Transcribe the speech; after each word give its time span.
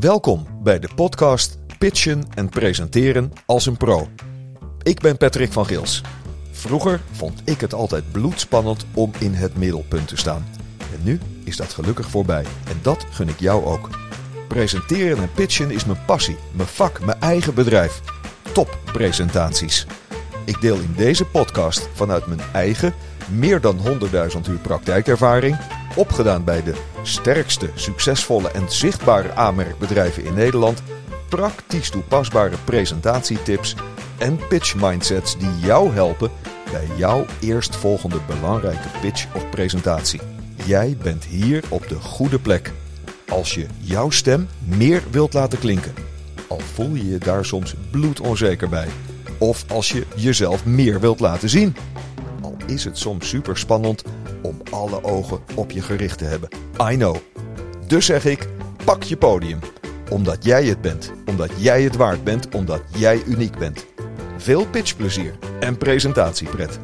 Welkom 0.00 0.46
bij 0.62 0.78
de 0.78 0.88
podcast 0.94 1.58
Pitchen 1.78 2.22
en 2.34 2.48
Presenteren 2.48 3.32
als 3.46 3.66
een 3.66 3.76
pro. 3.76 4.08
Ik 4.82 5.00
ben 5.00 5.16
Patrick 5.16 5.52
van 5.52 5.66
Gils. 5.66 6.02
Vroeger 6.50 7.00
vond 7.12 7.42
ik 7.44 7.60
het 7.60 7.74
altijd 7.74 8.12
bloedspannend 8.12 8.86
om 8.94 9.12
in 9.18 9.34
het 9.34 9.56
middelpunt 9.56 10.08
te 10.08 10.16
staan. 10.16 10.46
En 10.78 11.00
nu 11.02 11.20
is 11.44 11.56
dat 11.56 11.72
gelukkig 11.72 12.08
voorbij. 12.08 12.42
En 12.42 12.78
dat 12.82 13.06
gun 13.10 13.28
ik 13.28 13.40
jou 13.40 13.64
ook. 13.64 13.88
Presenteren 14.48 15.22
en 15.22 15.32
pitchen 15.32 15.70
is 15.70 15.84
mijn 15.84 16.04
passie, 16.06 16.36
mijn 16.52 16.68
vak, 16.68 17.04
mijn 17.04 17.20
eigen 17.20 17.54
bedrijf. 17.54 18.00
Toppresentaties. 18.52 19.86
Ik 20.44 20.60
deel 20.60 20.76
in 20.76 20.94
deze 20.96 21.24
podcast 21.24 21.88
vanuit 21.94 22.26
mijn 22.26 22.40
eigen 22.52 22.94
meer 23.30 23.60
dan 23.60 23.78
100.000 23.78 24.50
uur 24.50 24.58
praktijkervaring, 24.62 25.56
opgedaan 25.96 26.44
bij 26.44 26.62
de 26.62 26.74
sterkste, 27.02 27.70
succesvolle 27.74 28.50
en 28.50 28.70
zichtbare 28.70 29.34
aanmerkbedrijven 29.34 30.24
in 30.24 30.34
Nederland, 30.34 30.82
praktisch 31.28 31.90
toepasbare 31.90 32.56
presentatietips 32.64 33.76
en 34.18 34.38
pitch 34.48 34.74
mindsets 34.74 35.38
die 35.38 35.58
jou 35.58 35.92
helpen 35.92 36.30
bij 36.72 36.86
jouw 36.96 37.26
eerstvolgende 37.40 38.18
belangrijke 38.26 38.88
pitch 39.00 39.26
of 39.34 39.50
presentatie. 39.50 40.20
Jij 40.64 40.96
bent 41.02 41.24
hier 41.24 41.64
op 41.68 41.88
de 41.88 41.94
goede 42.00 42.38
plek. 42.38 42.72
Als 43.28 43.54
je 43.54 43.66
jouw 43.78 44.10
stem 44.10 44.48
meer 44.58 45.02
wilt 45.10 45.32
laten 45.32 45.58
klinken, 45.58 45.94
al 46.48 46.60
voel 46.74 46.94
je 46.94 47.08
je 47.08 47.18
daar 47.18 47.44
soms 47.44 47.74
bloedonzeker 47.90 48.68
bij, 48.68 48.88
of 49.38 49.64
als 49.68 49.92
je 49.92 50.06
jezelf 50.16 50.64
meer 50.64 51.00
wilt 51.00 51.20
laten 51.20 51.48
zien 51.48 51.76
is 52.70 52.84
het 52.84 52.98
soms 52.98 53.28
super 53.28 53.58
spannend 53.58 54.02
om 54.42 54.62
alle 54.70 55.04
ogen 55.04 55.40
op 55.54 55.70
je 55.70 55.82
gericht 55.82 56.18
te 56.18 56.24
hebben. 56.24 56.48
I 56.90 56.96
know. 56.96 57.16
Dus 57.86 58.06
zeg 58.06 58.24
ik: 58.24 58.48
pak 58.84 59.02
je 59.02 59.16
podium. 59.16 59.58
Omdat 60.10 60.44
jij 60.44 60.64
het 60.64 60.80
bent, 60.80 61.12
omdat 61.26 61.50
jij 61.56 61.82
het 61.82 61.96
waard 61.96 62.24
bent, 62.24 62.54
omdat 62.54 62.82
jij 62.96 63.22
uniek 63.26 63.58
bent. 63.58 63.86
Veel 64.36 64.66
pitchplezier 64.66 65.38
en 65.60 65.76
presentatiepret. 65.76 66.78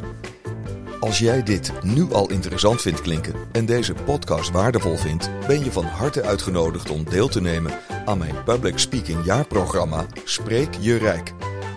Als 1.00 1.18
jij 1.18 1.42
dit 1.42 1.72
nu 1.82 2.12
al 2.12 2.30
interessant 2.30 2.80
vindt 2.80 3.00
klinken 3.00 3.34
en 3.52 3.66
deze 3.66 3.94
podcast 3.94 4.50
waardevol 4.50 4.96
vindt, 4.96 5.30
ben 5.46 5.64
je 5.64 5.72
van 5.72 5.84
harte 5.84 6.22
uitgenodigd 6.22 6.90
om 6.90 7.04
deel 7.04 7.28
te 7.28 7.40
nemen 7.40 7.72
aan 8.04 8.18
mijn 8.18 8.44
Public 8.44 8.78
Speaking 8.78 9.24
jaarprogramma 9.24 10.06
Spreek 10.24 10.74
je 10.80 10.96
Rijk. 10.96 11.32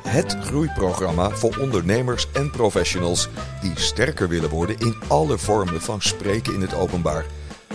Het 0.10 0.38
groeiprogramma 0.42 1.30
voor 1.30 1.58
ondernemers 1.60 2.28
en 2.34 2.52
professionals 2.52 3.30
die 3.62 3.72
sterker 3.76 4.28
willen 4.28 4.50
worden 4.50 4.78
in 4.78 4.96
alle 5.08 5.38
vormen 5.38 5.82
van 5.82 6.02
spreken 6.02 6.54
in 6.54 6.62
het 6.62 6.74
openbaar. 6.74 7.26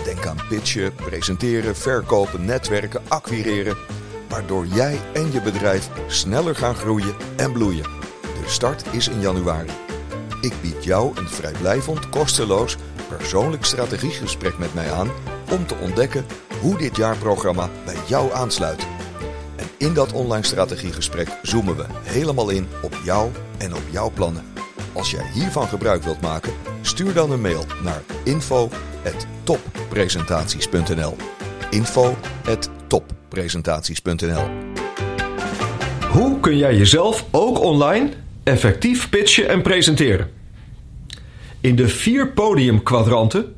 Denk 0.05 0.27
aan 0.27 0.47
pitchen, 0.49 0.95
presenteren, 0.95 1.77
verkopen, 1.77 2.45
netwerken, 2.45 3.03
acquireren. 3.09 3.77
Waardoor 4.29 4.67
jij 4.67 5.01
en 5.13 5.33
je 5.33 5.41
bedrijf 5.41 5.89
sneller 6.07 6.57
gaan 6.57 6.75
groeien 6.75 7.15
en 7.37 7.53
bloeien. 7.53 7.91
De 8.23 8.49
start 8.49 8.85
is 8.91 9.09
in 9.09 9.21
januari. 9.21 9.71
Ik 10.41 10.53
bied 10.63 10.85
jou 10.85 11.19
een 11.19 11.29
vrijblijvend, 11.29 12.09
kosteloos, 12.09 12.77
persoonlijk 13.09 13.65
strategiegesprek 13.65 14.59
met 14.59 14.75
mij 14.75 14.93
aan 14.93 15.11
om 15.51 15.67
te 15.67 15.77
ontdekken 15.83 16.27
hoe 16.61 16.79
dit 16.79 16.97
jaarprogramma 16.97 17.71
bij 17.85 17.97
jou 18.07 18.33
aansluit. 18.33 18.94
In 19.85 19.95
dat 19.95 20.13
online 20.13 20.45
strategiegesprek 20.45 21.29
zoomen 21.43 21.77
we 21.77 21.85
helemaal 22.03 22.51
in 22.51 22.67
op 22.83 22.99
jou 23.05 23.31
en 23.59 23.75
op 23.75 23.83
jouw 23.91 24.11
plannen. 24.11 24.45
Als 24.93 25.11
jij 25.11 25.31
hiervan 25.33 25.69
gebruik 25.69 26.03
wilt 26.03 26.21
maken, 26.21 26.53
stuur 26.83 27.15
dan 27.15 27.31
een 27.31 27.41
mail 27.41 27.65
naar 27.83 28.03
info@toppresentaties.nl. 28.23 31.17
info@toppresentaties.nl. 31.71 34.49
Hoe 36.11 36.41
kun 36.41 36.57
jij 36.57 36.77
jezelf 36.77 37.27
ook 37.31 37.61
online 37.61 38.11
effectief 38.45 39.09
pitchen 39.09 39.49
en 39.49 39.63
presenteren? 39.63 40.31
In 41.61 41.77
de 41.77 41.89
vier 41.89 42.33
podiumkwadranten 42.33 43.55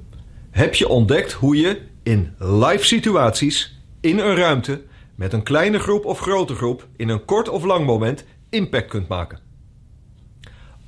heb 0.50 0.74
je 0.74 0.88
ontdekt 0.88 1.32
hoe 1.32 1.56
je 1.56 1.80
in 2.02 2.34
live 2.38 2.84
situaties 2.84 3.80
in 4.00 4.18
een 4.18 4.36
ruimte 4.36 4.80
met 5.16 5.32
een 5.32 5.42
kleine 5.42 5.78
groep 5.78 6.04
of 6.04 6.18
grote 6.18 6.54
groep 6.54 6.86
in 6.96 7.08
een 7.08 7.24
kort 7.24 7.48
of 7.48 7.64
lang 7.64 7.86
moment 7.86 8.24
impact 8.50 8.88
kunt 8.88 9.08
maken. 9.08 9.40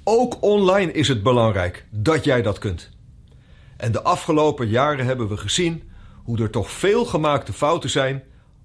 Ook 0.05 0.43
online 0.43 0.93
is 0.93 1.09
het 1.09 1.22
belangrijk 1.22 1.87
dat 1.91 2.25
jij 2.25 2.43
dat 2.43 2.59
kunt. 2.59 2.91
En 3.77 3.93
de 3.93 4.03
afgelopen 4.03 4.69
jaren 4.69 5.06
hebben 5.06 5.28
we 5.28 5.37
gezien 5.37 5.83
hoe 6.25 6.39
er 6.39 6.50
toch 6.50 6.71
veel 6.71 7.05
gemaakte 7.05 7.53
fouten 7.53 7.91
zijn, 7.91 8.22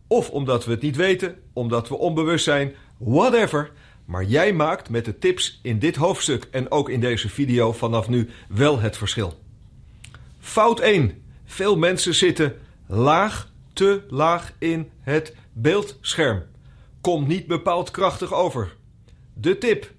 of 0.07 0.29
omdat 0.29 0.65
we 0.65 0.71
het 0.71 0.81
niet 0.81 0.95
weten, 0.95 1.35
omdat 1.53 1.89
we 1.89 1.97
onbewust 1.97 2.43
zijn, 2.43 2.73
whatever. 2.97 3.71
Maar 4.05 4.23
jij 4.23 4.53
maakt 4.53 4.89
met 4.89 5.05
de 5.05 5.17
tips 5.17 5.59
in 5.63 5.79
dit 5.79 5.95
hoofdstuk 5.95 6.47
en 6.51 6.71
ook 6.71 6.89
in 6.89 6.99
deze 6.99 7.29
video 7.29 7.71
vanaf 7.71 8.09
nu 8.09 8.29
wel 8.49 8.79
het 8.79 8.97
verschil. 8.97 9.39
Fout 10.39 10.79
1. 10.79 11.23
Veel 11.45 11.77
mensen 11.77 12.13
zitten 12.13 12.55
laag, 12.87 13.51
te 13.73 14.03
laag 14.09 14.53
in 14.57 14.91
het 14.99 15.35
Beeldscherm. 15.53 16.43
Komt 17.01 17.27
niet 17.27 17.47
bepaald 17.47 17.91
krachtig 17.91 18.33
over. 18.33 18.75
De 19.33 19.57
tip. 19.57 19.91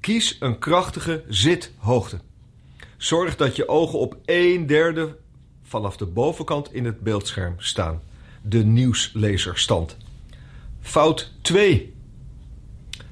Kies 0.00 0.36
een 0.40 0.58
krachtige 0.58 1.24
zithoogte. 1.28 2.18
Zorg 2.96 3.36
dat 3.36 3.56
je 3.56 3.68
ogen 3.68 3.98
op 3.98 4.16
een 4.24 4.66
derde 4.66 5.16
vanaf 5.62 5.96
de 5.96 6.06
bovenkant 6.06 6.72
in 6.72 6.84
het 6.84 7.00
beeldscherm 7.00 7.54
staan. 7.56 8.02
De 8.42 8.64
nieuwslezerstand. 8.64 9.96
Fout 10.80 11.32
2. 11.42 11.94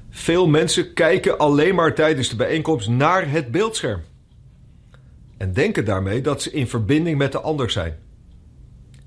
Veel 0.09 0.47
mensen 0.47 0.93
kijken 0.93 1.37
alleen 1.37 1.75
maar 1.75 1.95
tijdens 1.95 2.29
de 2.29 2.35
bijeenkomst 2.35 2.87
naar 2.87 3.31
het 3.31 3.51
beeldscherm. 3.51 4.01
En 5.37 5.53
denken 5.53 5.85
daarmee 5.85 6.21
dat 6.21 6.41
ze 6.41 6.51
in 6.51 6.67
verbinding 6.67 7.17
met 7.17 7.31
de 7.31 7.39
ander 7.39 7.69
zijn. 7.69 7.97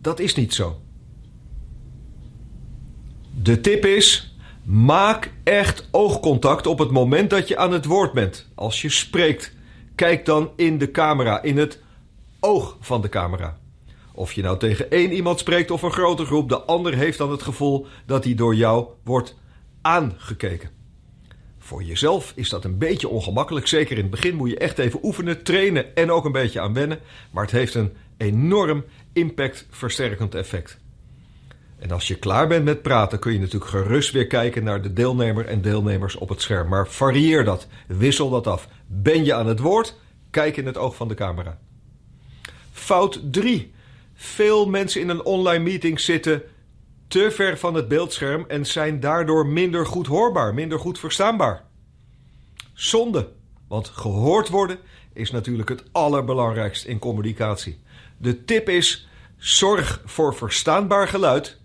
Dat 0.03 0.21
is 0.21 0.35
niet 0.35 0.55
zo. 0.55 0.81
De 3.43 3.61
tip 3.61 3.85
is: 3.85 4.37
maak 4.65 5.33
echt 5.45 5.89
oogcontact 5.91 6.67
op 6.67 6.79
het 6.79 6.91
moment 6.91 7.31
dat 7.31 7.49
je 7.49 7.57
aan 7.57 7.73
het 7.73 7.85
woord 7.85 8.13
bent. 8.13 8.49
Als 8.55 8.83
je 8.83 8.89
spreekt, 8.89 9.53
kijk 9.95 10.25
dan 10.25 10.51
in 10.57 10.79
de 10.79 10.91
camera, 10.91 11.43
in 11.43 11.59
het 11.59 11.81
oog 12.41 12.77
van 12.81 13.01
de 13.01 13.09
camera. 13.09 13.59
Of 14.15 14.33
je 14.33 14.43
nou 14.43 14.59
tegen 14.59 14.91
één 14.91 15.13
iemand 15.13 15.39
spreekt 15.39 15.71
of 15.71 15.83
een 15.83 15.93
grote 15.93 16.25
groep, 16.25 16.49
de 16.49 16.63
ander 16.63 16.95
heeft 16.95 17.19
dan 17.19 17.31
het 17.31 17.43
gevoel 17.43 17.87
dat 18.07 18.25
hij 18.25 18.35
door 18.35 18.55
jou 18.55 18.87
wordt 19.05 19.37
aangekeken. 19.83 20.71
Voor 21.59 21.83
jezelf 21.83 22.33
is 22.37 22.49
dat 22.49 22.65
een 22.65 22.79
beetje 22.79 23.09
ongemakkelijk. 23.09 23.67
Zeker 23.67 23.97
in 23.97 24.03
het 24.03 24.11
begin 24.11 24.35
moet 24.35 24.51
je 24.51 24.59
echt 24.59 24.79
even 24.79 25.01
oefenen, 25.03 25.43
trainen 25.43 25.95
en 25.95 26.11
ook 26.11 26.25
een 26.25 26.33
beetje 26.33 26.61
aan 26.61 26.75
wennen. 26.75 26.99
Maar 27.31 27.43
het 27.43 27.53
heeft 27.53 27.75
een 27.75 27.93
enorm 28.17 28.85
impactversterkend 29.13 30.35
effect. 30.35 30.81
En 31.79 31.91
als 31.91 32.09
je 32.09 32.19
klaar 32.19 32.49
bent 32.49 32.65
met 32.65 32.83
praten, 32.83 33.19
kun 33.19 33.33
je 33.33 33.39
natuurlijk 33.39 33.71
gerust 33.71 34.13
weer 34.13 34.27
kijken 34.27 34.65
naar 34.65 34.83
de 34.83 34.93
deelnemer 34.93 35.47
en 35.47 35.63
deelnemers 35.63 36.17
op 36.17 36.29
het 36.29 36.43
scherm. 36.43 36.69
Maar 36.69 36.89
varieer 36.89 37.45
dat, 37.45 37.67
wissel 37.87 38.31
dat 38.31 38.47
af. 38.47 38.69
Ben 38.87 39.25
je 39.25 39.35
aan 39.35 39.47
het 39.47 39.59
woord? 39.59 39.97
Kijk 40.31 40.57
in 40.57 40.67
het 40.67 40.77
oog 40.77 40.97
van 40.97 41.09
de 41.09 41.15
camera. 41.15 41.59
Fout 42.73 43.21
3. 43.31 43.73
Veel 44.15 44.69
mensen 44.69 45.01
in 45.01 45.09
een 45.09 45.25
online 45.25 45.65
meeting 45.65 46.01
zitten 46.01 46.43
te 47.09 47.31
ver 47.31 47.59
van 47.59 47.75
het 47.75 47.89
beeldscherm 47.89 48.45
en 48.49 48.67
zijn 48.67 49.01
daardoor 49.01 49.47
minder 49.47 49.87
goed 49.87 50.07
hoorbaar, 50.07 50.55
minder 50.55 50.79
goed 50.79 50.99
verstaanbaar. 50.99 51.65
Zonde, 52.73 53.29
want 53.69 53.89
gehoord 53.89 54.49
worden 54.49 54.79
is 55.13 55.31
natuurlijk 55.31 55.69
het 55.69 55.85
allerbelangrijkst 55.93 56.85
in 56.85 56.99
communicatie. 56.99 57.79
De 58.23 58.45
tip 58.45 58.69
is: 58.69 59.09
zorg 59.37 60.03
voor 60.05 60.35
verstaanbaar 60.35 61.09
geluid 61.09 61.61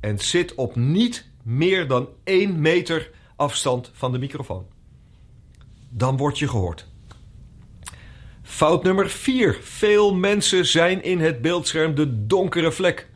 en 0.00 0.18
zit 0.18 0.54
op 0.54 0.76
niet 0.76 1.26
meer 1.42 1.88
dan 1.88 2.08
1 2.24 2.60
meter 2.60 3.10
afstand 3.36 3.90
van 3.92 4.12
de 4.12 4.18
microfoon. 4.18 4.66
Dan 5.88 6.16
word 6.16 6.38
je 6.38 6.48
gehoord. 6.48 6.86
Fout 8.42 8.82
nummer 8.82 9.10
4. 9.10 9.58
Veel 9.62 10.14
mensen 10.14 10.66
zijn 10.66 11.02
in 11.02 11.20
het 11.20 11.42
beeldscherm 11.42 11.94
de 11.94 12.26
donkere 12.26 12.72
vlek. 12.72 13.08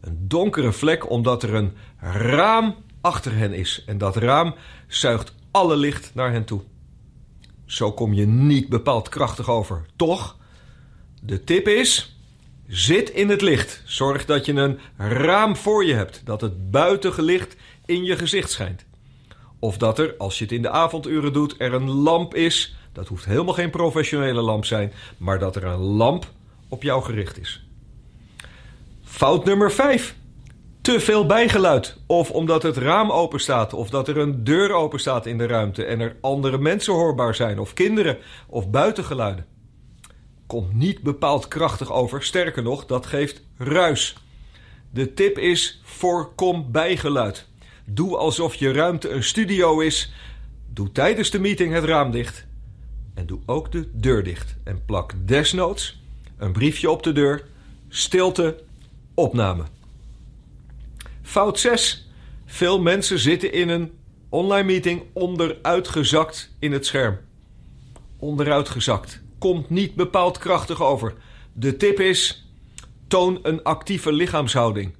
Een 0.00 0.28
donkere 0.28 0.72
vlek 0.72 1.10
omdat 1.10 1.42
er 1.42 1.54
een 1.54 1.72
raam 2.00 2.74
achter 3.00 3.36
hen 3.36 3.52
is. 3.52 3.82
En 3.86 3.98
dat 3.98 4.16
raam 4.16 4.54
zuigt 4.86 5.34
alle 5.50 5.76
licht 5.76 6.14
naar 6.14 6.32
hen 6.32 6.44
toe. 6.44 6.60
Zo 7.66 7.92
kom 7.92 8.12
je 8.12 8.26
niet 8.26 8.68
bepaald 8.68 9.08
krachtig 9.08 9.48
over, 9.48 9.86
toch? 9.96 10.36
De 11.22 11.44
tip 11.44 11.68
is: 11.68 12.19
Zit 12.70 13.10
in 13.10 13.28
het 13.28 13.40
licht. 13.40 13.82
Zorg 13.84 14.24
dat 14.24 14.46
je 14.46 14.52
een 14.52 14.78
raam 14.96 15.56
voor 15.56 15.84
je 15.84 15.94
hebt, 15.94 16.22
dat 16.24 16.40
het 16.40 16.70
buitengelicht 16.70 17.56
in 17.86 18.04
je 18.04 18.16
gezicht 18.16 18.50
schijnt. 18.50 18.84
Of 19.58 19.76
dat 19.76 19.98
er, 19.98 20.14
als 20.18 20.38
je 20.38 20.44
het 20.44 20.52
in 20.52 20.62
de 20.62 20.70
avonduren 20.70 21.32
doet, 21.32 21.54
er 21.58 21.74
een 21.74 21.90
lamp 21.90 22.34
is. 22.34 22.76
Dat 22.92 23.08
hoeft 23.08 23.24
helemaal 23.24 23.54
geen 23.54 23.70
professionele 23.70 24.40
lamp 24.40 24.64
zijn, 24.64 24.92
maar 25.16 25.38
dat 25.38 25.56
er 25.56 25.64
een 25.64 25.78
lamp 25.78 26.26
op 26.68 26.82
jou 26.82 27.02
gericht 27.02 27.40
is. 27.40 27.64
Fout 29.02 29.44
nummer 29.44 29.72
5. 29.72 30.16
te 30.80 31.00
veel 31.00 31.26
bijgeluid. 31.26 31.96
Of 32.06 32.30
omdat 32.30 32.62
het 32.62 32.76
raam 32.76 33.10
open 33.10 33.40
staat. 33.40 33.74
Of 33.74 33.90
dat 33.90 34.08
er 34.08 34.16
een 34.16 34.44
deur 34.44 34.72
open 34.72 35.00
staat 35.00 35.26
in 35.26 35.38
de 35.38 35.46
ruimte. 35.46 35.84
En 35.84 36.00
er 36.00 36.16
andere 36.20 36.58
mensen 36.58 36.92
hoorbaar 36.92 37.34
zijn. 37.34 37.58
Of 37.58 37.74
kinderen. 37.74 38.18
Of 38.48 38.70
buitengeluiden. 38.70 39.46
Komt 40.50 40.74
niet 40.74 41.02
bepaald 41.02 41.48
krachtig 41.48 41.92
over. 41.92 42.22
Sterker 42.22 42.62
nog, 42.62 42.86
dat 42.86 43.06
geeft 43.06 43.42
ruis. 43.56 44.16
De 44.90 45.14
tip 45.14 45.38
is: 45.38 45.80
voorkom 45.84 46.72
bijgeluid. 46.72 47.46
Doe 47.84 48.16
alsof 48.16 48.54
je 48.54 48.72
ruimte 48.72 49.08
een 49.08 49.24
studio 49.24 49.80
is. 49.80 50.12
Doe 50.72 50.92
tijdens 50.92 51.30
de 51.30 51.40
meeting 51.40 51.72
het 51.72 51.84
raam 51.84 52.10
dicht. 52.10 52.46
En 53.14 53.26
doe 53.26 53.40
ook 53.46 53.72
de 53.72 53.90
deur 53.92 54.22
dicht. 54.22 54.56
En 54.64 54.84
plak 54.84 55.14
desnoods 55.24 56.02
een 56.36 56.52
briefje 56.52 56.90
op 56.90 57.02
de 57.02 57.12
deur. 57.12 57.44
Stilte, 57.88 58.62
opname. 59.14 59.64
Fout 61.22 61.58
6. 61.58 62.08
Veel 62.46 62.80
mensen 62.80 63.18
zitten 63.18 63.52
in 63.52 63.68
een 63.68 63.92
online 64.28 64.66
meeting 64.66 65.02
onderuitgezakt 65.12 66.54
in 66.58 66.72
het 66.72 66.86
scherm. 66.86 67.18
Onderuitgezakt. 68.18 69.22
Komt 69.40 69.70
niet 69.70 69.94
bepaald 69.94 70.38
krachtig 70.38 70.82
over. 70.82 71.14
De 71.52 71.76
tip 71.76 72.00
is: 72.00 72.48
toon 73.08 73.38
een 73.42 73.62
actieve 73.62 74.12
lichaamshouding. 74.12 74.94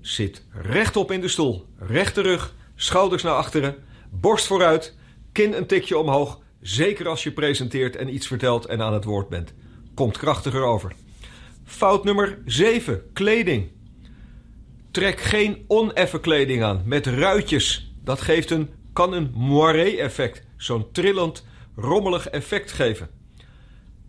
Zit 0.00 0.42
rechtop 0.50 1.10
in 1.10 1.20
de 1.20 1.28
stoel, 1.28 1.66
rechte 1.78 2.20
rug, 2.20 2.54
schouders 2.74 3.22
naar 3.22 3.34
achteren, 3.34 3.76
borst 4.10 4.46
vooruit, 4.46 4.96
kin 5.32 5.56
een 5.56 5.66
tikje 5.66 5.98
omhoog. 5.98 6.40
Zeker 6.60 7.08
als 7.08 7.22
je 7.22 7.32
presenteert 7.32 7.96
en 7.96 8.14
iets 8.14 8.26
vertelt 8.26 8.66
en 8.66 8.82
aan 8.82 8.92
het 8.92 9.04
woord 9.04 9.28
bent. 9.28 9.54
Komt 9.94 10.18
krachtiger 10.18 10.62
over. 10.62 10.92
Fout 11.64 12.04
nummer 12.04 12.38
7. 12.44 13.02
Kleding. 13.12 13.70
Trek 14.90 15.20
geen 15.20 15.64
oneffen 15.66 16.20
kleding 16.20 16.62
aan 16.62 16.82
met 16.84 17.06
ruitjes. 17.06 17.94
Dat 18.04 18.20
geeft 18.20 18.50
een, 18.50 18.70
kan 18.92 19.12
een 19.12 19.30
moiré-effect, 19.34 20.42
zo'n 20.56 20.92
trillend, 20.92 21.46
rommelig 21.76 22.28
effect 22.28 22.72
geven. 22.72 23.08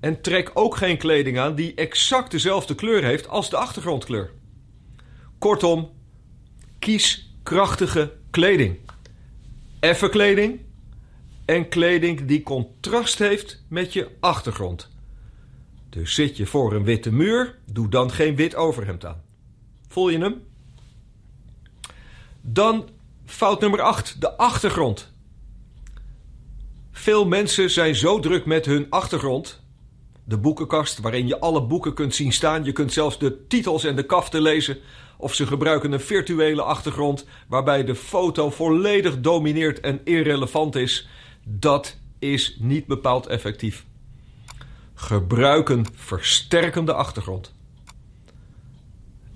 En 0.06 0.22
trek 0.22 0.52
ook 0.54 0.75
geen 0.75 0.98
kleding 0.98 1.40
aan 1.40 1.56
die 1.56 1.74
exact 1.74 2.31
dezelfde 2.31 2.75
kleur 2.75 3.04
heeft 3.04 3.28
als 3.28 3.50
de 3.50 3.57
achtergrondkleur. 3.57 4.31
Kortom, 5.38 5.92
kies 6.80 7.36
krachtige 7.44 8.13
kleding. 8.30 8.78
Effe 9.80 10.10
kleding 10.10 10.60
en 11.46 11.69
kleding 11.69 12.25
die 12.25 12.44
contrast 12.44 13.19
heeft 13.19 13.63
met 13.68 13.94
je 13.94 14.10
achtergrond. 14.19 14.90
Dus 15.90 16.13
zit 16.13 16.38
je 16.38 16.46
voor 16.46 16.74
een 16.74 16.84
witte 16.84 17.12
muur, 17.12 17.60
doe 17.72 17.90
dan 17.90 18.12
geen 18.12 18.36
wit 18.36 18.56
overhemd 18.56 19.06
aan. 19.06 19.22
Voel 19.88 20.10
je 20.10 20.18
hem? 20.18 20.44
Dan 22.42 22.90
fout 23.25 23.62
nummer 23.62 23.81
8, 23.81 24.22
de 24.22 24.38
achtergrond. 24.38 25.12
Veel 26.92 27.25
mensen 27.25 27.72
zijn 27.72 27.96
zo 27.96 28.19
druk 28.19 28.46
met 28.46 28.66
hun 28.66 28.90
achtergrond, 28.90 29.63
de 30.27 30.38
boekenkast 30.38 31.00
waarin 31.00 31.27
je 31.27 31.39
alle 31.39 31.63
boeken 31.63 31.94
kunt 31.94 32.16
zien 32.16 32.33
staan. 32.33 32.63
Je 32.63 32.72
kunt 32.72 32.94
zelfs 32.94 33.19
de 33.19 33.48
titels 33.48 33.83
en 33.83 33.95
de 33.95 34.04
kaften 34.04 34.42
lezen. 34.42 34.77
Of 35.18 35.33
ze 35.33 35.48
gebruiken 35.48 35.92
een 35.92 36.00
virtuele 36.00 36.62
achtergrond 36.62 37.25
waarbij 37.48 37.83
de 37.83 37.95
foto 37.95 38.50
volledig 38.50 39.22
domineert 39.22 39.80
en 39.80 40.01
irrelevant 40.04 40.75
is. 40.75 41.07
Dat 41.44 41.98
is 42.19 42.57
niet 42.60 42.86
bepaald 42.86 43.27
effectief. 43.27 43.86
Gebruik 44.94 45.69
een 45.69 45.88
versterkende 45.95 46.94
achtergrond. 46.94 47.54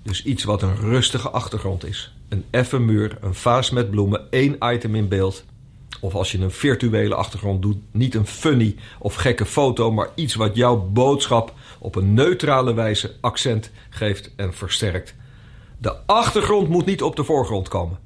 Dus 0.02 0.24
iets 0.24 0.44
wat 0.44 0.62
een 0.62 0.76
rustige 0.76 1.30
achtergrond 1.30 1.84
is. 1.84 2.14
Een 2.28 2.44
effen 2.50 2.84
muur, 2.84 3.18
een 3.20 3.34
vaas 3.34 3.70
met 3.70 3.90
bloemen, 3.90 4.30
één 4.30 4.56
item 4.60 4.94
in 4.94 5.08
beeld. 5.08 5.44
Of 6.00 6.14
als 6.14 6.32
je 6.32 6.38
een 6.38 6.50
virtuele 6.50 7.14
achtergrond 7.14 7.62
doet, 7.62 7.76
niet 7.90 8.14
een 8.14 8.26
funny 8.26 8.76
of 8.98 9.14
gekke 9.14 9.46
foto, 9.46 9.92
maar 9.92 10.10
iets 10.14 10.34
wat 10.34 10.56
jouw 10.56 10.76
boodschap 10.76 11.54
op 11.78 11.94
een 11.94 12.14
neutrale 12.14 12.74
wijze 12.74 13.14
accent 13.20 13.70
geeft 13.90 14.30
en 14.36 14.54
versterkt. 14.54 15.14
De 15.78 15.96
achtergrond 16.06 16.68
moet 16.68 16.86
niet 16.86 17.02
op 17.02 17.16
de 17.16 17.24
voorgrond 17.24 17.68
komen. 17.68 17.98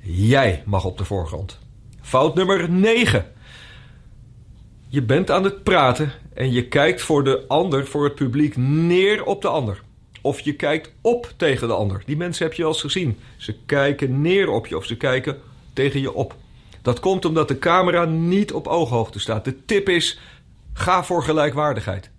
Jij 0.00 0.62
mag 0.66 0.84
op 0.84 0.98
de 0.98 1.04
voorgrond. 1.04 1.58
Fout 2.00 2.34
nummer 2.34 2.70
9. 2.70 3.32
Je 4.88 5.02
bent 5.02 5.30
aan 5.30 5.44
het 5.44 5.62
praten 5.62 6.12
en 6.34 6.52
je 6.52 6.68
kijkt 6.68 7.02
voor 7.02 7.24
de 7.24 7.44
ander, 7.48 7.86
voor 7.86 8.04
het 8.04 8.14
publiek, 8.14 8.56
neer 8.56 9.24
op 9.24 9.42
de 9.42 9.48
ander. 9.48 9.82
Of 10.20 10.40
je 10.40 10.52
kijkt 10.52 10.92
op 11.00 11.32
tegen 11.36 11.68
de 11.68 11.74
ander. 11.74 12.02
Die 12.06 12.16
mensen 12.16 12.46
heb 12.46 12.54
je 12.54 12.62
al 12.62 12.68
eens 12.68 12.80
gezien. 12.80 13.18
Ze 13.36 13.54
kijken 13.66 14.20
neer 14.20 14.48
op 14.48 14.66
je 14.66 14.76
of 14.76 14.84
ze 14.84 14.96
kijken 14.96 15.38
tegen 15.72 16.00
je 16.00 16.12
op. 16.14 16.34
Dat 16.86 17.00
komt 17.00 17.24
omdat 17.24 17.48
de 17.48 17.58
camera 17.58 18.04
niet 18.04 18.52
op 18.52 18.66
ooghoogte 18.66 19.18
staat. 19.18 19.44
De 19.44 19.64
tip 19.64 19.88
is: 19.88 20.18
ga 20.72 21.04
voor 21.04 21.22
gelijkwaardigheid. 21.22 22.10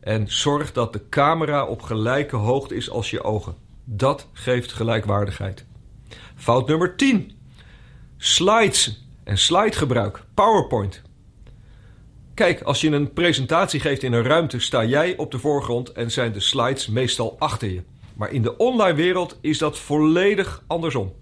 En 0.00 0.28
zorg 0.28 0.72
dat 0.72 0.92
de 0.92 1.08
camera 1.08 1.66
op 1.66 1.82
gelijke 1.82 2.36
hoogte 2.36 2.74
is 2.74 2.90
als 2.90 3.10
je 3.10 3.22
ogen. 3.22 3.54
Dat 3.84 4.26
geeft 4.32 4.72
gelijkwaardigheid. 4.72 5.64
Fout 6.36 6.66
nummer 6.66 6.96
10. 6.96 7.32
Slides 8.16 9.04
en 9.24 9.38
slidegebruik. 9.38 10.24
PowerPoint. 10.34 11.02
Kijk, 12.34 12.62
als 12.62 12.80
je 12.80 12.90
een 12.90 13.12
presentatie 13.12 13.80
geeft 13.80 14.02
in 14.02 14.12
een 14.12 14.24
ruimte, 14.24 14.60
sta 14.60 14.84
jij 14.84 15.16
op 15.16 15.30
de 15.30 15.38
voorgrond 15.38 15.92
en 15.92 16.10
zijn 16.10 16.32
de 16.32 16.40
slides 16.40 16.86
meestal 16.86 17.36
achter 17.38 17.70
je. 17.70 17.82
Maar 18.14 18.32
in 18.32 18.42
de 18.42 18.56
online 18.56 18.96
wereld 18.96 19.38
is 19.40 19.58
dat 19.58 19.78
volledig 19.78 20.62
andersom. 20.66 21.12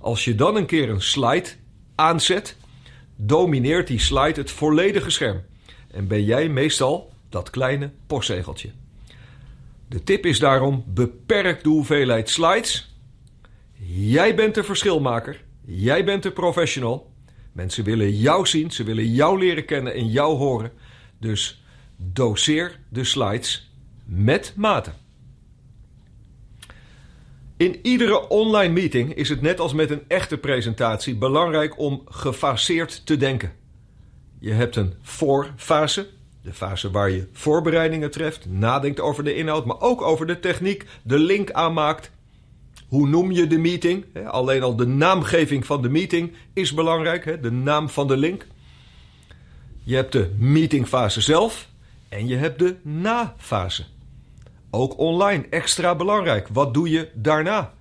Als 0.00 0.24
je 0.24 0.34
dan 0.34 0.56
een 0.56 0.66
keer 0.66 0.90
een 0.90 1.02
slide 1.02 1.48
aanzet, 1.98 2.56
domineert 3.16 3.86
die 3.86 3.98
slide 3.98 4.40
het 4.40 4.50
volledige 4.50 5.10
scherm. 5.10 5.42
En 5.90 6.06
ben 6.06 6.24
jij 6.24 6.48
meestal 6.48 7.12
dat 7.28 7.50
kleine 7.50 7.90
postzegeltje. 8.06 8.70
De 9.88 10.02
tip 10.02 10.26
is 10.26 10.38
daarom: 10.38 10.84
beperk 10.86 11.62
de 11.62 11.68
hoeveelheid 11.68 12.30
slides. 12.30 12.96
Jij 13.82 14.34
bent 14.34 14.54
de 14.54 14.64
verschilmaker. 14.64 15.44
Jij 15.64 16.04
bent 16.04 16.22
de 16.22 16.30
professional. 16.30 17.10
Mensen 17.52 17.84
willen 17.84 18.16
jou 18.16 18.46
zien, 18.46 18.70
ze 18.70 18.84
willen 18.84 19.12
jou 19.12 19.38
leren 19.38 19.64
kennen 19.64 19.94
en 19.94 20.10
jou 20.10 20.36
horen. 20.36 20.72
Dus 21.18 21.62
doseer 21.96 22.78
de 22.88 23.04
slides 23.04 23.70
met 24.04 24.52
mate. 24.56 24.92
In 27.58 27.78
iedere 27.82 28.28
online 28.28 28.72
meeting 28.72 29.14
is 29.14 29.28
het 29.28 29.40
net 29.40 29.60
als 29.60 29.72
met 29.72 29.90
een 29.90 30.02
echte 30.08 30.38
presentatie 30.38 31.16
belangrijk 31.16 31.78
om 31.78 32.02
gefaseerd 32.08 33.06
te 33.06 33.16
denken. 33.16 33.52
Je 34.38 34.52
hebt 34.52 34.76
een 34.76 34.94
voorfase, 35.02 36.08
de 36.42 36.52
fase 36.52 36.90
waar 36.90 37.10
je 37.10 37.28
voorbereidingen 37.32 38.10
treft, 38.10 38.46
nadenkt 38.46 39.00
over 39.00 39.24
de 39.24 39.34
inhoud, 39.34 39.64
maar 39.64 39.80
ook 39.80 40.02
over 40.02 40.26
de 40.26 40.40
techniek, 40.40 40.84
de 41.02 41.18
link 41.18 41.50
aanmaakt. 41.50 42.10
Hoe 42.88 43.08
noem 43.08 43.32
je 43.32 43.46
de 43.46 43.58
meeting? 43.58 44.04
Alleen 44.26 44.62
al 44.62 44.76
de 44.76 44.86
naamgeving 44.86 45.66
van 45.66 45.82
de 45.82 45.88
meeting 45.88 46.32
is 46.52 46.74
belangrijk, 46.74 47.42
de 47.42 47.50
naam 47.50 47.88
van 47.88 48.08
de 48.08 48.16
link. 48.16 48.46
Je 49.82 49.94
hebt 49.94 50.12
de 50.12 50.34
meetingfase 50.36 51.20
zelf 51.20 51.68
en 52.08 52.26
je 52.26 52.36
hebt 52.36 52.58
de 52.58 52.76
na-fase. 52.82 53.84
Ook 54.70 54.98
online, 54.98 55.46
extra 55.50 55.94
belangrijk. 55.94 56.48
Wat 56.48 56.74
doe 56.74 56.90
je 56.90 57.08
daarna? 57.14 57.74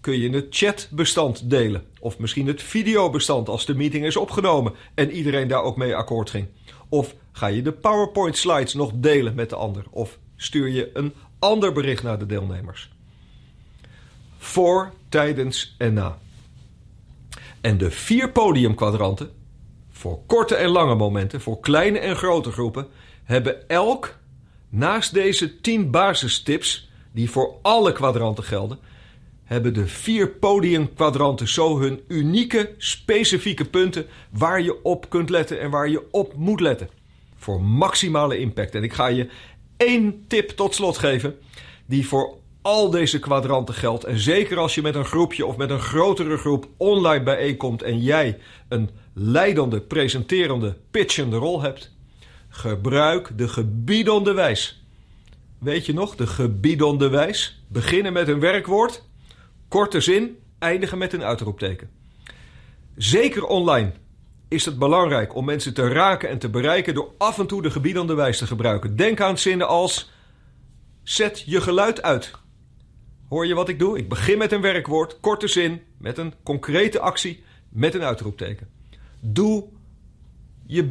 Kun 0.00 0.18
je 0.18 0.30
het 0.30 0.46
chatbestand 0.50 1.50
delen? 1.50 1.84
Of 2.00 2.18
misschien 2.18 2.46
het 2.46 2.62
videobestand 2.62 3.48
als 3.48 3.66
de 3.66 3.74
meeting 3.74 4.04
is 4.04 4.16
opgenomen 4.16 4.74
en 4.94 5.10
iedereen 5.10 5.48
daar 5.48 5.62
ook 5.62 5.76
mee 5.76 5.96
akkoord 5.96 6.30
ging? 6.30 6.46
Of 6.88 7.14
ga 7.32 7.46
je 7.46 7.62
de 7.62 7.72
PowerPoint 7.72 8.36
slides 8.36 8.74
nog 8.74 8.92
delen 8.94 9.34
met 9.34 9.50
de 9.50 9.56
ander? 9.56 9.84
Of 9.90 10.18
stuur 10.36 10.68
je 10.68 10.90
een 10.92 11.14
ander 11.38 11.72
bericht 11.72 12.02
naar 12.02 12.18
de 12.18 12.26
deelnemers? 12.26 12.90
Voor, 14.38 14.92
tijdens 15.08 15.74
en 15.78 15.94
na. 15.94 16.18
En 17.60 17.78
de 17.78 17.90
vier 17.90 18.32
podiumkwadranten, 18.32 19.30
voor 19.90 20.20
korte 20.26 20.54
en 20.54 20.68
lange 20.68 20.94
momenten, 20.94 21.40
voor 21.40 21.60
kleine 21.60 21.98
en 21.98 22.16
grote 22.16 22.52
groepen, 22.52 22.86
hebben 23.24 23.68
elk 23.68 24.17
Naast 24.68 25.14
deze 25.14 25.60
10 25.60 25.90
basistips, 25.90 26.90
die 27.12 27.30
voor 27.30 27.54
alle 27.62 27.92
kwadranten 27.92 28.44
gelden, 28.44 28.78
hebben 29.44 29.74
de 29.74 29.86
vier 29.86 30.28
podiumkwadranten 30.28 31.48
zo 31.48 31.78
hun 31.78 32.00
unieke, 32.08 32.74
specifieke 32.78 33.64
punten 33.64 34.06
waar 34.30 34.62
je 34.62 34.84
op 34.84 35.10
kunt 35.10 35.30
letten 35.30 35.60
en 35.60 35.70
waar 35.70 35.88
je 35.88 36.02
op 36.10 36.34
moet 36.36 36.60
letten. 36.60 36.90
Voor 37.36 37.62
maximale 37.62 38.38
impact. 38.38 38.74
En 38.74 38.82
ik 38.82 38.92
ga 38.92 39.06
je 39.06 39.28
één 39.76 40.24
tip 40.26 40.48
tot 40.48 40.74
slot 40.74 40.98
geven, 40.98 41.38
die 41.86 42.06
voor 42.06 42.36
al 42.62 42.90
deze 42.90 43.18
kwadranten 43.18 43.74
geldt. 43.74 44.04
En 44.04 44.18
zeker 44.18 44.58
als 44.58 44.74
je 44.74 44.82
met 44.82 44.94
een 44.94 45.04
groepje 45.04 45.46
of 45.46 45.56
met 45.56 45.70
een 45.70 45.80
grotere 45.80 46.36
groep 46.36 46.68
online 46.76 47.24
bijeenkomt 47.24 47.82
en 47.82 48.00
jij 48.00 48.38
een 48.68 48.90
leidende, 49.12 49.80
presenterende, 49.80 50.76
pitchende 50.90 51.36
rol 51.36 51.62
hebt. 51.62 51.96
Gebruik 52.58 53.38
de 53.38 53.48
gebiedende 53.48 54.32
wijs. 54.32 54.82
Weet 55.58 55.86
je 55.86 55.92
nog, 55.92 56.16
de 56.16 56.26
gebiedende 56.26 57.08
wijs? 57.08 57.62
Beginnen 57.68 58.12
met 58.12 58.28
een 58.28 58.40
werkwoord, 58.40 59.04
Korte 59.68 60.00
zin, 60.00 60.38
eindigen 60.58 60.98
met 60.98 61.12
een 61.12 61.22
uitroepteken. 61.22 61.90
Zeker 62.96 63.44
online 63.44 63.92
is 64.48 64.64
het 64.64 64.78
belangrijk 64.78 65.34
om 65.34 65.44
mensen 65.44 65.74
te 65.74 65.88
raken 65.88 66.28
en 66.28 66.38
te 66.38 66.48
bereiken 66.48 66.94
door 66.94 67.14
af 67.18 67.38
en 67.38 67.46
toe 67.46 67.62
de 67.62 67.70
gebiedende 67.70 68.14
wijs 68.14 68.38
te 68.38 68.46
gebruiken. 68.46 68.96
Denk 68.96 69.20
aan 69.20 69.38
zinnen 69.38 69.68
als: 69.68 70.10
zet 71.02 71.42
je 71.46 71.60
geluid 71.60 72.02
uit. 72.02 72.30
Hoor 73.28 73.46
je 73.46 73.54
wat 73.54 73.68
ik 73.68 73.78
doe? 73.78 73.98
Ik 73.98 74.08
begin 74.08 74.38
met 74.38 74.52
een 74.52 74.60
werkwoord, 74.60 75.20
korte 75.20 75.48
zin, 75.48 75.82
met 75.98 76.18
een 76.18 76.34
concrete 76.42 77.00
actie, 77.00 77.42
met 77.68 77.94
een 77.94 78.02
uitroepteken. 78.02 78.68
Doe 79.20 79.64
je 80.66 80.84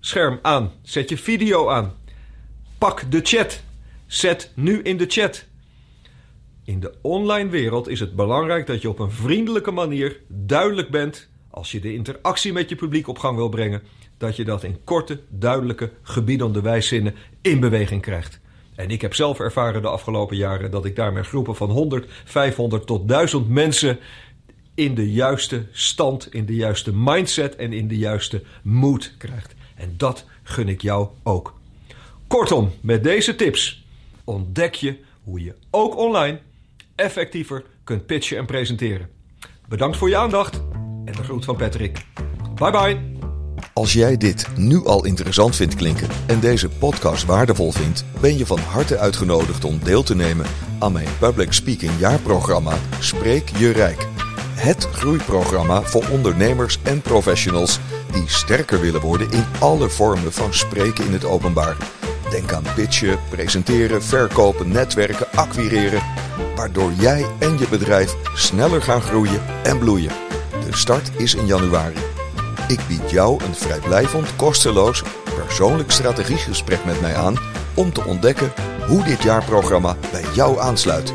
beeldscherm 0.00 0.38
aan. 0.42 0.72
Zet 0.82 1.08
je 1.08 1.18
video 1.18 1.68
aan. 1.68 1.92
Pak 2.78 3.10
de 3.10 3.20
chat. 3.22 3.62
Zet 4.06 4.52
nu 4.54 4.82
in 4.82 4.96
de 4.96 5.06
chat. 5.08 5.44
In 6.64 6.80
de 6.80 6.94
online 7.02 7.50
wereld 7.50 7.88
is 7.88 8.00
het 8.00 8.16
belangrijk 8.16 8.66
dat 8.66 8.82
je 8.82 8.88
op 8.88 8.98
een 8.98 9.10
vriendelijke 9.10 9.70
manier 9.70 10.20
duidelijk 10.28 10.90
bent 10.90 11.28
als 11.50 11.70
je 11.70 11.80
de 11.80 11.94
interactie 11.94 12.52
met 12.52 12.68
je 12.68 12.74
publiek 12.74 13.08
op 13.08 13.18
gang 13.18 13.36
wil 13.36 13.48
brengen, 13.48 13.82
dat 14.18 14.36
je 14.36 14.44
dat 14.44 14.64
in 14.64 14.84
korte, 14.84 15.20
duidelijke, 15.28 15.90
gebiedende 16.02 16.60
wijszinnen 16.60 17.14
in 17.42 17.60
beweging 17.60 18.02
krijgt. 18.02 18.40
En 18.74 18.90
ik 18.90 19.00
heb 19.00 19.14
zelf 19.14 19.40
ervaren 19.40 19.82
de 19.82 19.88
afgelopen 19.88 20.36
jaren 20.36 20.70
dat 20.70 20.84
ik 20.84 20.96
daarmee 20.96 21.22
groepen 21.22 21.56
van 21.56 21.70
100, 21.70 22.06
500 22.24 22.86
tot 22.86 23.08
1000 23.08 23.48
mensen 23.48 23.98
in 24.74 24.94
de 24.94 25.12
juiste 25.12 25.66
stand, 25.70 26.34
in 26.34 26.46
de 26.46 26.54
juiste 26.54 26.92
mindset 26.94 27.56
en 27.56 27.72
in 27.72 27.88
de 27.88 27.98
juiste 27.98 28.42
mood 28.62 29.14
krijgt. 29.18 29.54
En 29.80 29.94
dat 29.96 30.24
gun 30.42 30.68
ik 30.68 30.82
jou 30.82 31.08
ook. 31.22 31.54
Kortom, 32.26 32.72
met 32.80 33.04
deze 33.04 33.34
tips 33.34 33.84
ontdek 34.24 34.74
je 34.74 34.98
hoe 35.24 35.42
je 35.42 35.54
ook 35.70 35.96
online 35.96 36.40
effectiever 36.94 37.64
kunt 37.84 38.06
pitchen 38.06 38.38
en 38.38 38.46
presenteren. 38.46 39.08
Bedankt 39.68 39.96
voor 39.96 40.08
je 40.08 40.16
aandacht 40.16 40.60
en 41.04 41.12
de 41.12 41.22
groet 41.22 41.44
van 41.44 41.56
Patrick. 41.56 42.04
Bye 42.54 42.70
bye. 42.70 43.18
Als 43.72 43.92
jij 43.92 44.16
dit 44.16 44.48
nu 44.56 44.84
al 44.84 45.04
interessant 45.04 45.56
vindt 45.56 45.74
klinken 45.74 46.08
en 46.26 46.40
deze 46.40 46.68
podcast 46.68 47.24
waardevol 47.24 47.72
vindt, 47.72 48.04
ben 48.20 48.38
je 48.38 48.46
van 48.46 48.58
harte 48.58 48.98
uitgenodigd 48.98 49.64
om 49.64 49.78
deel 49.82 50.02
te 50.02 50.14
nemen 50.14 50.46
aan 50.78 50.92
mijn 50.92 51.08
Public 51.18 51.52
Speaking 51.52 51.92
jaarprogramma 51.98 52.76
Spreek 52.98 53.48
je 53.48 53.70
Rijk. 53.70 54.06
Het 54.54 54.84
groeiprogramma 54.84 55.82
voor 55.82 56.04
ondernemers 56.10 56.78
en 56.82 57.00
professionals 57.00 57.78
die 58.12 58.28
sterker 58.28 58.80
willen 58.80 59.00
worden 59.00 59.30
in 59.30 59.44
alle 59.58 59.88
vormen 59.88 60.32
van 60.32 60.54
spreken 60.54 61.04
in 61.04 61.12
het 61.12 61.24
openbaar. 61.24 61.76
Denk 62.30 62.52
aan 62.52 62.64
pitchen, 62.74 63.18
presenteren, 63.28 64.02
verkopen, 64.02 64.68
netwerken, 64.68 65.26
acquireren, 65.34 66.02
waardoor 66.56 66.92
jij 66.92 67.26
en 67.38 67.58
je 67.58 67.68
bedrijf 67.68 68.14
sneller 68.34 68.82
gaan 68.82 69.00
groeien 69.00 69.42
en 69.62 69.78
bloeien. 69.78 70.12
De 70.70 70.76
start 70.76 71.10
is 71.16 71.34
in 71.34 71.46
januari. 71.46 71.98
Ik 72.68 72.80
bied 72.88 73.10
jou 73.10 73.44
een 73.44 73.54
vrijblijvend, 73.54 74.36
kosteloos, 74.36 75.02
persoonlijk 75.44 75.90
strategiegesprek 75.90 76.84
met 76.84 77.00
mij 77.00 77.16
aan 77.16 77.36
om 77.74 77.92
te 77.92 78.04
ontdekken 78.04 78.52
hoe 78.86 79.04
dit 79.04 79.22
jaarprogramma 79.22 79.96
bij 80.12 80.24
jou 80.34 80.60
aansluit. 80.60 81.12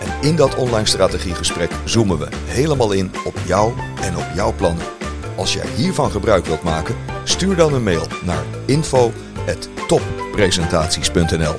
En 0.00 0.28
in 0.28 0.36
dat 0.36 0.54
online 0.54 0.86
strategiegesprek 0.86 1.70
zoomen 1.84 2.18
we 2.18 2.28
helemaal 2.44 2.92
in 2.92 3.10
op 3.24 3.34
jou 3.46 3.72
en 4.00 4.16
op 4.16 4.26
jouw 4.34 4.52
plannen. 4.52 4.95
Als 5.36 5.52
jij 5.52 5.66
hiervan 5.74 6.10
gebruik 6.10 6.46
wilt 6.46 6.62
maken, 6.62 6.96
stuur 7.24 7.56
dan 7.56 7.74
een 7.74 7.82
mail 7.82 8.06
naar 8.24 8.44
info@toppresentaties.nl. 8.64 11.54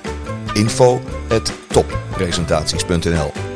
info@toppresentaties.nl 0.54 3.47